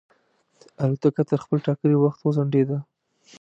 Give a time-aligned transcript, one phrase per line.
[0.83, 2.77] الوتکه تر خپل ټاکلي وخت وځنډېده.